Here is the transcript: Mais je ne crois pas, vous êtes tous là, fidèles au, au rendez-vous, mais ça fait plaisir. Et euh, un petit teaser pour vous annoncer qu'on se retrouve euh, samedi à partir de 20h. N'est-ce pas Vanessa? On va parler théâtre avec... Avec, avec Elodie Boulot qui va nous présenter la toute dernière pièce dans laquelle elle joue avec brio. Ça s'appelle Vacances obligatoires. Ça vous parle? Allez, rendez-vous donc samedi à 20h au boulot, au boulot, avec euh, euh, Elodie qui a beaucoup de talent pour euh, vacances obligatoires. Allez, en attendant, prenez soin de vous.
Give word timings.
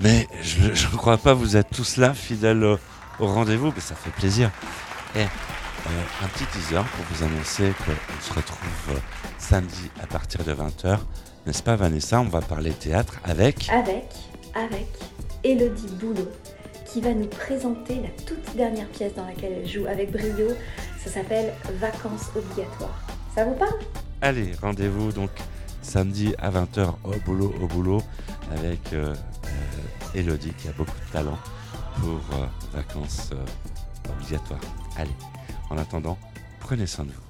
Mais 0.00 0.26
je 0.42 0.62
ne 0.66 0.96
crois 0.96 1.18
pas, 1.18 1.34
vous 1.34 1.56
êtes 1.56 1.70
tous 1.70 1.96
là, 1.96 2.14
fidèles 2.14 2.64
au, 2.64 2.78
au 3.18 3.26
rendez-vous, 3.26 3.72
mais 3.74 3.80
ça 3.80 3.94
fait 3.94 4.10
plaisir. 4.10 4.50
Et 5.14 5.20
euh, 5.20 6.24
un 6.24 6.28
petit 6.28 6.44
teaser 6.46 6.82
pour 6.94 7.04
vous 7.10 7.24
annoncer 7.24 7.72
qu'on 7.84 8.22
se 8.22 8.32
retrouve 8.32 8.90
euh, 8.90 8.98
samedi 9.38 9.90
à 10.02 10.06
partir 10.06 10.44
de 10.44 10.52
20h. 10.52 10.98
N'est-ce 11.46 11.62
pas 11.62 11.76
Vanessa? 11.76 12.20
On 12.20 12.28
va 12.28 12.40
parler 12.40 12.70
théâtre 12.70 13.14
avec... 13.24 13.68
Avec, 13.70 14.12
avec 14.54 14.88
Elodie 15.44 15.88
Boulot 16.00 16.30
qui 16.92 17.00
va 17.00 17.14
nous 17.14 17.26
présenter 17.26 17.96
la 17.96 18.24
toute 18.24 18.56
dernière 18.56 18.88
pièce 18.88 19.14
dans 19.14 19.24
laquelle 19.24 19.52
elle 19.62 19.68
joue 19.68 19.86
avec 19.86 20.10
brio. 20.10 20.48
Ça 21.02 21.10
s'appelle 21.10 21.52
Vacances 21.78 22.30
obligatoires. 22.34 23.00
Ça 23.34 23.44
vous 23.44 23.54
parle? 23.54 23.78
Allez, 24.20 24.52
rendez-vous 24.60 25.12
donc 25.12 25.30
samedi 25.82 26.34
à 26.38 26.50
20h 26.50 26.94
au 27.04 27.14
boulot, 27.24 27.54
au 27.62 27.66
boulot, 27.66 28.02
avec 28.52 28.92
euh, 28.92 29.14
euh, 29.14 29.14
Elodie 30.14 30.52
qui 30.54 30.68
a 30.68 30.72
beaucoup 30.72 30.98
de 31.06 31.12
talent 31.12 31.38
pour 32.00 32.20
euh, 32.38 32.46
vacances 32.72 33.30
obligatoires. 34.08 34.60
Allez, 34.96 35.10
en 35.70 35.78
attendant, 35.78 36.18
prenez 36.60 36.86
soin 36.86 37.04
de 37.04 37.10
vous. 37.10 37.29